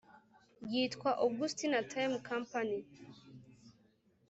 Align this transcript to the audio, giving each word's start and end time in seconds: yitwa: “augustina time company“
yitwa: 0.71 1.09
“augustina 1.23 1.79
time 1.91 2.15
company“ 2.29 2.77